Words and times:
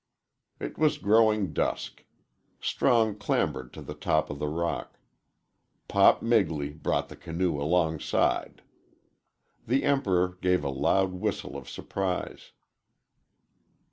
It 0.59 0.79
was 0.79 0.97
growing 0.97 1.53
dusk. 1.53 2.05
Strong 2.59 3.19
clambered 3.19 3.71
to 3.73 3.83
the 3.83 3.93
top 3.93 4.31
of 4.31 4.39
the 4.39 4.47
rock. 4.47 4.97
"Pop" 5.87 6.21
Migley 6.23 6.73
brought 6.73 7.07
the 7.07 7.15
canoe 7.15 7.61
alongside. 7.61 8.63
The 9.67 9.83
Emperor 9.83 10.39
gave 10.41 10.63
a 10.63 10.69
loud 10.69 11.11
whistle 11.13 11.55
of 11.55 11.69
surprise. 11.69 12.51